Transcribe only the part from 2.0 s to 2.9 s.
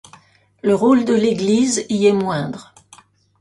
est moindre.